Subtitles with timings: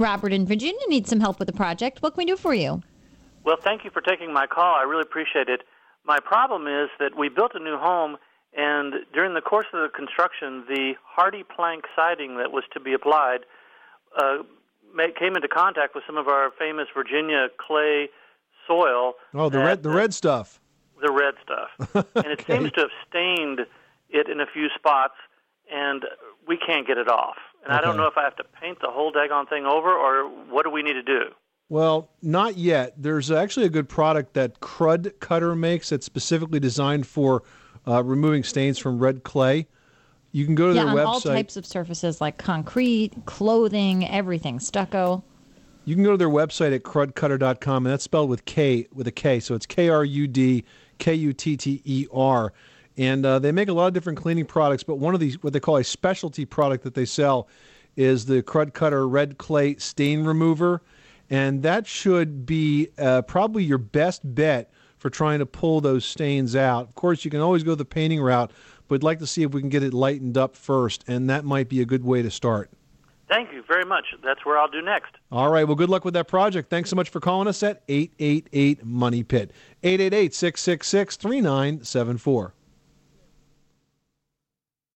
[0.00, 2.00] Robert in Virginia needs some help with the project.
[2.02, 2.82] What can we do for you?
[3.44, 4.74] Well, thank you for taking my call.
[4.74, 5.60] I really appreciate it.
[6.04, 8.16] My problem is that we built a new home,
[8.56, 13.40] and during the course of the construction, the HardiePlank siding that was to be applied
[14.18, 14.38] uh,
[15.18, 18.08] came into contact with some of our famous Virginia clay
[18.66, 19.12] soil.
[19.34, 20.58] Oh, the red, the red stuff.
[21.00, 22.58] The red stuff, and it Okay.
[22.58, 23.60] seems to have stained
[24.10, 25.14] it in a few spots,
[25.72, 26.04] and
[26.46, 27.36] we can't get it off.
[27.64, 30.28] And I don't know if I have to paint the whole daggone thing over, or
[30.48, 31.24] what do we need to do?
[31.68, 32.94] Well, not yet.
[32.96, 37.44] There's actually a good product that Krud Kutter makes that's specifically designed for
[37.86, 39.68] uh, removing stains from red clay.
[40.32, 41.06] You can go to yeah, their on website.
[41.06, 45.22] all types of surfaces like concrete, clothing, everything, stucco.
[45.84, 49.12] You can go to their website at krudkutter.com, and that's spelled with K with a
[49.12, 50.64] K, so it's K R U D
[50.98, 52.52] K U T T E R.
[53.00, 55.54] And uh, they make a lot of different cleaning products, but one of these, what
[55.54, 57.48] they call a specialty product that they sell,
[57.96, 60.82] is the Krud Kutter Red Clay Stain Remover,
[61.30, 66.54] and that should be uh, probably your best bet for trying to pull those stains
[66.54, 66.88] out.
[66.88, 68.52] Of course, you can always go the painting route,
[68.86, 71.46] but we'd like to see if we can get it lightened up first, and that
[71.46, 72.70] might be a good way to start.
[73.30, 74.08] Thank you very much.
[74.22, 75.14] That's where I'll do next.
[75.32, 75.64] All right.
[75.64, 76.68] Well, good luck with that project.
[76.68, 79.52] Thanks so much for calling us at 888 Money Pit.
[79.82, 82.54] 888 666 3974.